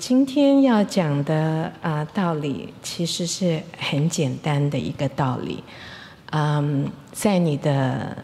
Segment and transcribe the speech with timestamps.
[0.00, 5.62] 今天要讲的啊道理，其实是很简单的一个道理。
[6.30, 8.16] 嗯，在你的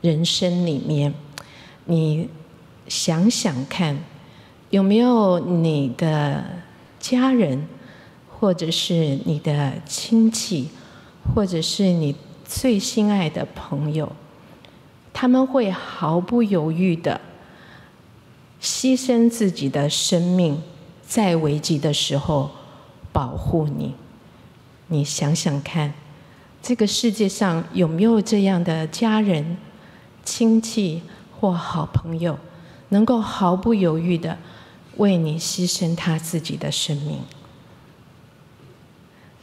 [0.00, 1.12] 人生里面，
[1.86, 2.28] 你
[2.86, 3.98] 想想看，
[4.70, 6.44] 有没有你的
[7.00, 7.66] 家人，
[8.30, 10.68] 或者是你的亲戚，
[11.34, 14.12] 或者是你最心爱的朋友，
[15.12, 17.20] 他们会毫不犹豫的。
[18.62, 20.62] 牺牲自己的生命，
[21.06, 22.50] 在危急的时候
[23.12, 23.94] 保护你。
[24.88, 25.94] 你想想看，
[26.62, 29.56] 这个世界上有没有这样的家人、
[30.24, 31.02] 亲戚
[31.38, 32.38] 或好朋友，
[32.90, 34.36] 能够毫不犹豫的
[34.96, 37.20] 为你牺牲他自己的生命？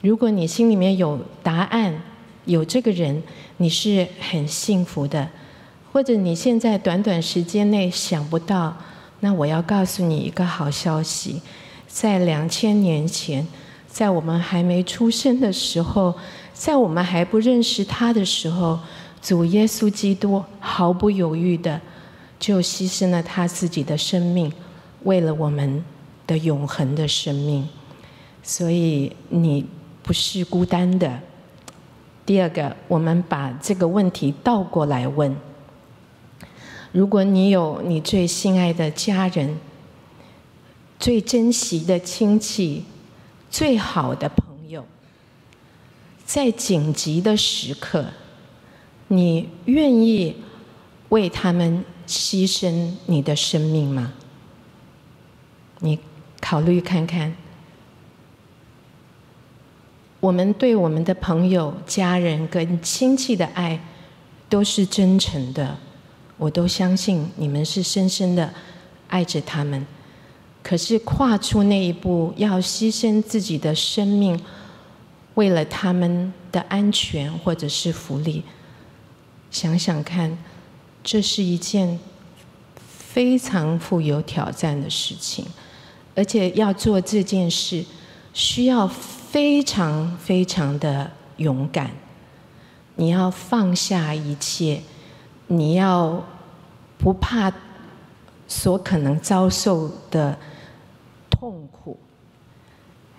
[0.01, 2.01] 如果你心里面有答案，
[2.45, 3.23] 有这个人，
[3.57, 5.27] 你是很幸福的；
[5.91, 8.75] 或者你现在短短时间内想不到。
[9.23, 11.41] 那我要告诉你一个好消息，
[11.87, 13.47] 在两千年前，
[13.87, 16.13] 在我们还没出生的时候，
[16.53, 18.77] 在我们还不认识他的时候，
[19.21, 21.79] 主耶稣基督毫不犹豫的
[22.37, 24.51] 就牺牲了他自己的生命，
[25.03, 25.81] 为了我们
[26.27, 27.65] 的永恒的生命。
[28.43, 29.65] 所以你
[30.01, 31.17] 不是孤单的。
[32.25, 35.33] 第二个，我们把这个问题倒过来问。
[36.93, 39.57] 如果你有你最心爱的家人、
[40.99, 42.85] 最珍惜的亲戚、
[43.49, 44.85] 最好的朋友，
[46.23, 48.05] 在紧急的时刻，
[49.07, 50.35] 你愿意
[51.09, 54.13] 为他们牺牲你的生命吗？
[55.79, 55.97] 你
[56.39, 57.35] 考虑看看，
[60.19, 63.83] 我们对我们的朋友、家人跟亲戚的爱，
[64.47, 65.75] 都是真诚的。
[66.43, 68.53] 我都相信你们是深深的
[69.07, 69.87] 爱着他们，
[70.61, 74.37] 可是跨出那一步，要牺牲自己的生命，
[75.35, 78.43] 为了他们的安全或者是福利，
[79.51, 80.37] 想想看，
[81.01, 81.97] 这是一件
[82.89, 85.45] 非常富有挑战的事情，
[86.13, 87.85] 而且要做这件事，
[88.33, 91.91] 需要非常非常的勇敢，
[92.97, 94.81] 你要放下一切。
[95.47, 96.23] 你要
[96.97, 97.51] 不怕
[98.47, 100.37] 所可能遭受的
[101.29, 101.97] 痛苦，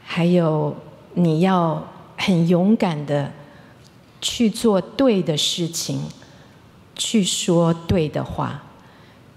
[0.03, 0.75] 还有
[1.15, 1.87] 你要
[2.17, 3.31] 很勇敢的
[4.21, 6.01] 去做对的事情，
[6.95, 8.63] 去说对的话。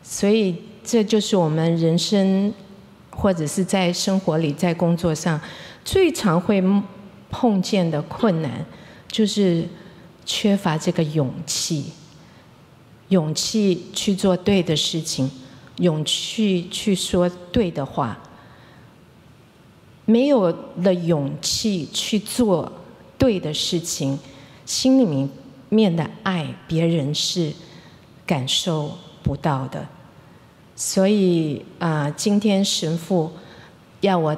[0.02, 2.54] 所以这就是我们人生
[3.10, 5.40] 或者是在生活里、在工作上
[5.84, 6.64] 最常会
[7.30, 8.66] 碰见的困难，
[9.10, 9.68] 就是
[10.26, 11.92] 缺乏这个勇气。
[13.10, 15.30] 勇气去做对的事情，
[15.78, 18.18] 勇气去说对的话。
[20.06, 22.72] 没有了勇气去做
[23.18, 24.18] 对的事情，
[24.66, 25.30] 心里
[25.68, 27.52] 面的爱别人是
[28.26, 29.86] 感受不到的。
[30.78, 33.32] 所以啊，今天神父
[34.00, 34.38] 要我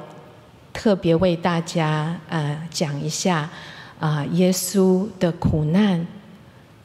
[0.72, 3.48] 特别为大家啊讲一下
[4.00, 6.04] 啊耶稣的苦难。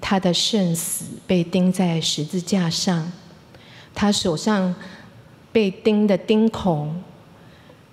[0.08, 3.12] 他的圣死被钉在十字架上，
[3.96, 4.76] 他手上
[5.52, 7.02] 被钉的钉孔，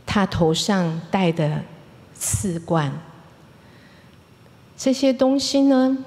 [0.04, 1.62] 他头上戴的
[2.12, 2.92] 刺冠，
[4.76, 6.04] 这些东西呢，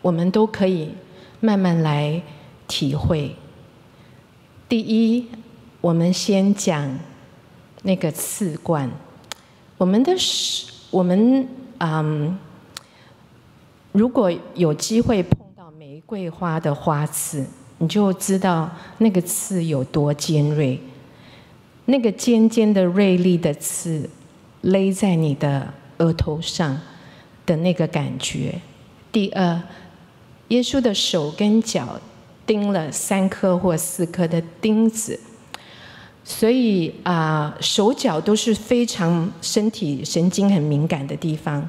[0.00, 0.94] 我们都可以
[1.40, 2.22] 慢慢来
[2.66, 3.36] 体会。
[4.70, 5.26] 第一，
[5.82, 6.98] 我们先讲
[7.82, 8.90] 那个刺冠，
[9.76, 12.38] 我们的是，我们嗯。
[13.96, 17.46] 如果有机会碰到玫瑰花的花刺，
[17.78, 20.78] 你就知道那个刺有多尖锐。
[21.86, 24.10] 那个尖尖的锐利的刺
[24.60, 26.78] 勒在你的额头上
[27.46, 28.60] 的那个感觉。
[29.10, 29.62] 第二，
[30.48, 31.98] 耶稣的手跟脚
[32.46, 35.18] 钉了三颗或四颗的钉子，
[36.22, 41.66] 所以啊，手脚都是非常身体神经很敏感的地方。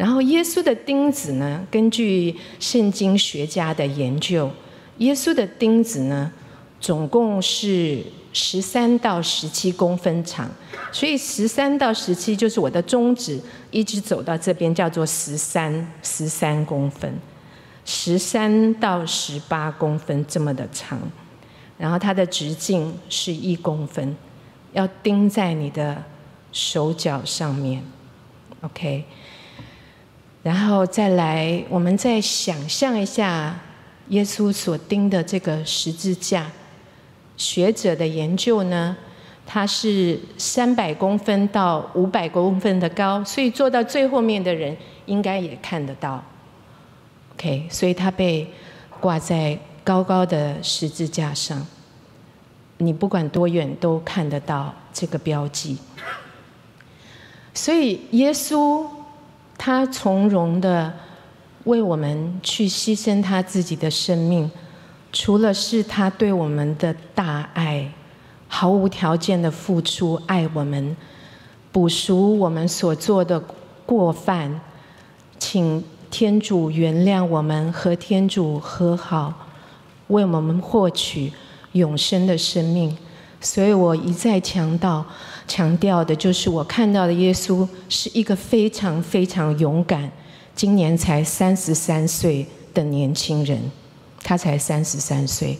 [0.00, 1.62] 然后，耶稣的钉子呢？
[1.70, 4.50] 根据圣经学家的研究，
[4.96, 6.32] 耶稣的钉子呢，
[6.80, 8.02] 总共是
[8.32, 10.50] 十三到十七公分长。
[10.90, 13.38] 所以，十三到十七就是我的中指
[13.70, 17.12] 一直走到这边，叫做十三十三公分。
[17.84, 20.98] 十三到十八公分这么的长，
[21.76, 24.16] 然后它的直径是一公分，
[24.72, 26.02] 要钉在你的
[26.52, 27.82] 手脚上面。
[28.62, 29.04] OK。
[30.42, 33.58] 然后再来，我们再想象一下
[34.08, 36.50] 耶稣所钉的这个十字架。
[37.36, 38.96] 学者的研究呢，
[39.46, 44.76] 它是三百公分到五百公分的高，所以坐到最后面的人
[45.06, 46.22] 应该也看得到。
[47.34, 48.46] OK，所以它被
[49.00, 51.66] 挂在高高的十字架上，
[52.76, 55.78] 你不管多远都看得到这个标记。
[57.54, 58.86] 所以耶稣
[59.62, 60.90] 他从容的
[61.64, 64.50] 为我们去牺牲他自己的生命。
[65.12, 67.92] 除了是他对我们的大爱，
[68.48, 70.96] 毫无条件的付出爱我们，
[71.70, 73.38] 补赎我们所做的
[73.84, 74.58] 过犯，
[75.38, 79.46] 请天主原谅我们和天主和好，
[80.06, 81.30] 为我们获取
[81.72, 82.96] 永生的生命。
[83.40, 85.04] 所以我一再强调，
[85.48, 90.10] 强调的就是我看到的耶稣是一个非常非常勇敢，
[90.54, 93.58] 今年才三十三岁的年轻人。
[94.22, 95.58] 他才三十三岁。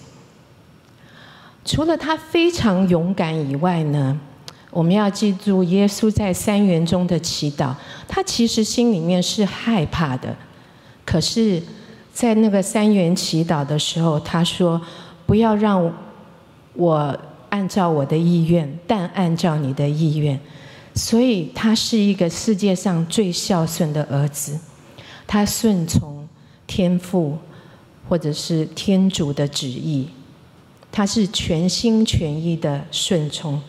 [1.65, 4.21] 除了他非常勇敢以外呢，
[4.71, 7.75] 我们要记住耶稣在三元中的祈祷。
[8.07, 10.37] 他其实心里面是害怕的，
[11.07, 11.63] 可是，
[12.13, 14.81] 在那个三元祈祷的时候，他说
[15.27, 15.91] ：“不要让
[16.75, 17.19] 我
[17.51, 20.41] 按照我的意愿，但按照你的意愿。”
[20.97, 24.59] 所以，他是一个世界上最孝顺的儿子。
[25.27, 26.27] 他顺从
[26.67, 27.39] 天父。
[28.09, 30.09] 或者是天主的旨意，
[30.91, 33.63] 他是全心全意的顺从，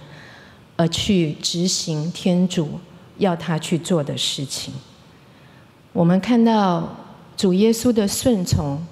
[0.76, 2.80] 而去执行天主
[3.20, 4.74] 要他去做的事情。
[5.94, 6.90] 我们看到
[7.38, 8.84] 主耶稣的顺从，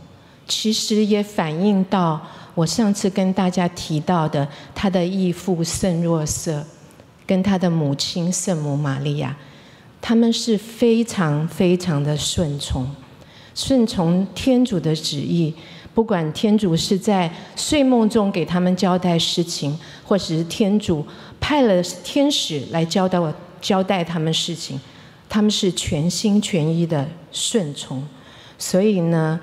[0.47, 2.21] 其实也反映到
[2.59, 4.45] 我上次跟大家提到的
[4.75, 6.61] 他的义父圣若瑟，
[7.25, 9.33] 跟他的母亲圣母玛利亚，
[10.01, 12.85] 他们是非常非常的顺从。
[13.55, 15.53] 顺从天主的旨意，
[15.93, 21.05] 不管天主是在睡梦中给他们交代事情，或者是天主
[21.39, 24.77] 派了天使来交代我交代他们事情，
[25.29, 28.05] 他们是全心全意的顺从。
[28.57, 29.39] 所以呢，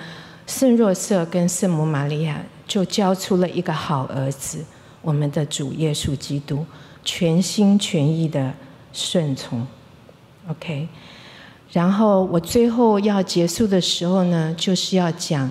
[0.46, 4.64] 圣若瑟跟圣母玛利亚就交出了一个好儿子，
[5.02, 6.64] 我们的主耶稣基督，
[7.04, 8.52] 全心全意的
[8.92, 9.66] 顺从。
[10.48, 10.88] OK。
[11.72, 15.50] 然后我最后要结束的时候呢，就是要讲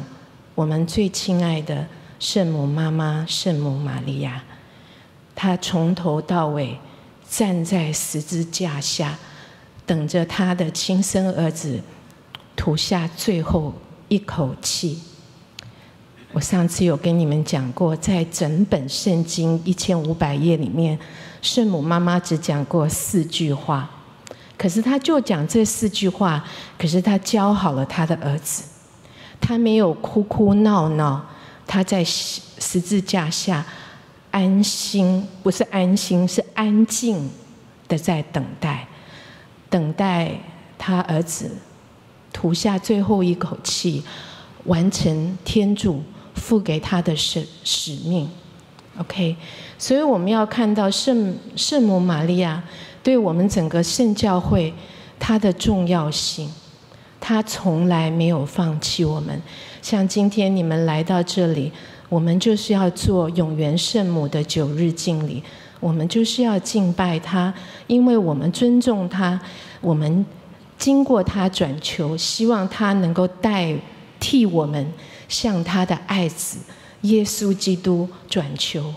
[0.56, 1.86] 我们最亲爱的
[2.20, 4.44] 圣母妈妈圣母玛利亚，
[5.36, 6.78] 她从头到尾
[7.30, 9.20] 站在十字架下，
[9.86, 11.80] 等着她的亲生儿子
[12.56, 13.74] 吐下最后
[14.08, 15.02] 一口气。
[16.36, 21.00] 我上次有跟你们讲过，在整本圣经一千五百页里面，
[21.42, 23.90] 圣母妈妈只讲过四句话。
[24.58, 26.44] 可是她就讲这四句话，
[26.78, 28.66] 可是她教好了她的儿子，
[29.40, 31.26] 她没有哭哭闹闹，
[31.66, 33.66] 她在十字架下
[34.31, 37.30] 安心，不是安心，是安静
[37.88, 38.86] 的在等待，
[39.70, 40.34] 等待
[40.78, 41.50] 他儿子
[42.34, 44.04] 吐下最后一口气，
[44.66, 46.04] 完成天主
[46.36, 48.30] 付给他的使使命。
[49.00, 49.36] OK，
[49.78, 52.64] 所以我们要看到圣圣母玛利亚。
[53.04, 54.74] 对我们整个圣教会，
[55.19, 56.50] 它的重要性，
[57.19, 59.40] 它从来没有放弃我们。
[59.80, 61.71] 像今天你们来到这里，
[62.09, 65.44] 我们就是要做永元圣母的九日敬礼，
[65.80, 67.54] 我们就是要敬拜她，
[67.86, 69.40] 因为我们尊重她，
[69.81, 70.26] 我们
[70.80, 73.76] 经过她转求，希望她能够代
[74.19, 74.92] 替我们
[75.28, 76.60] 向他的爱子
[77.02, 78.94] 耶稣基督转求。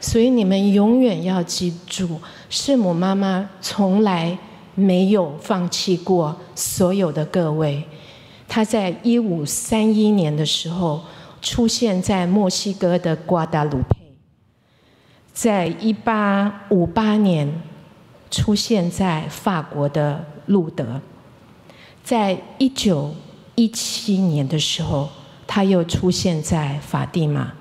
[0.00, 4.38] 所以你们永远要记住，圣母妈妈从来
[4.74, 7.82] 没有放弃过所有的各位。
[8.46, 11.02] 她在一五三一年的时候
[11.42, 13.96] 出现在墨西哥的瓜达卢佩，
[15.32, 17.60] 在一八五八年
[18.30, 21.00] 出现在法国的路德，
[22.04, 23.12] 在一九
[23.56, 25.08] 一七年的时候，
[25.48, 27.52] 他又出现在法蒂玛。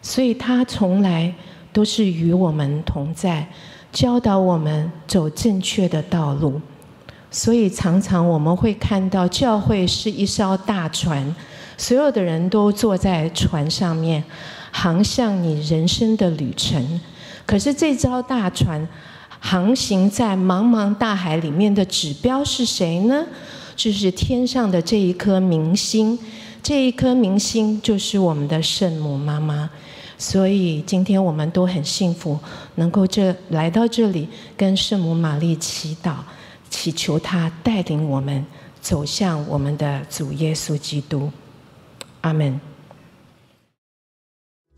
[0.00, 1.34] 所以他从来。
[1.70, 3.46] 都是与我们同在，
[3.92, 6.60] 教导我们走正确的道路。
[7.30, 11.36] 所以常常我们会看到，教会是一艘大船，
[11.76, 14.24] 所有的人都坐在船上面，
[14.72, 17.00] 航向你人生的旅程。
[17.46, 18.88] 可是这艘大船
[19.38, 23.24] 航行在茫茫大海里面的指标是谁呢？
[23.76, 26.18] 就是天上的这一颗明星，
[26.68, 29.70] 这一颗明星就是我们的圣母妈妈。
[30.18, 32.38] 所以今天我们都很幸福，
[32.74, 36.16] 能够这来到这里，跟圣母玛丽祈祷，
[36.68, 38.44] 祈求她带领我们
[38.82, 41.30] 走向我们的主耶稣基督。
[42.20, 42.60] 阿门。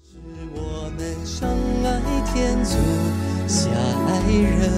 [0.04, 0.16] 是
[0.54, 2.00] 我们相爱
[2.32, 2.64] 天
[3.48, 3.68] 下
[4.06, 4.70] 爱人，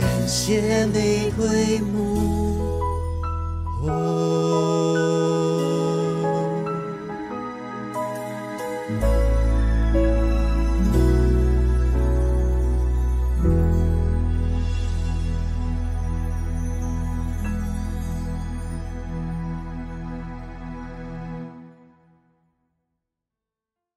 [0.00, 1.80] 感谢玫瑰。